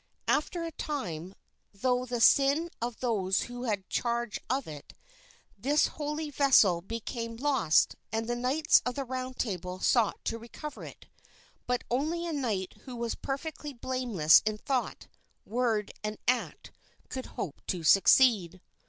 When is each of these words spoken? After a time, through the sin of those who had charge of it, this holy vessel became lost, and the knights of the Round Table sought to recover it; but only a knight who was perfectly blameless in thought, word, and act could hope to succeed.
After 0.27 0.63
a 0.63 0.71
time, 0.71 1.35
through 1.77 2.07
the 2.07 2.19
sin 2.21 2.71
of 2.81 3.01
those 3.01 3.41
who 3.41 3.65
had 3.65 3.87
charge 3.87 4.39
of 4.49 4.65
it, 4.67 4.93
this 5.55 5.85
holy 5.85 6.31
vessel 6.31 6.81
became 6.81 7.35
lost, 7.35 7.95
and 8.11 8.27
the 8.27 8.35
knights 8.35 8.81
of 8.83 8.95
the 8.95 9.03
Round 9.03 9.37
Table 9.37 9.77
sought 9.79 10.17
to 10.25 10.39
recover 10.39 10.83
it; 10.83 11.05
but 11.67 11.83
only 11.91 12.25
a 12.25 12.33
knight 12.33 12.73
who 12.85 12.95
was 12.95 13.13
perfectly 13.13 13.73
blameless 13.73 14.41
in 14.43 14.57
thought, 14.57 15.07
word, 15.45 15.91
and 16.03 16.17
act 16.27 16.71
could 17.07 17.27
hope 17.37 17.61
to 17.67 17.83
succeed. 17.83 18.59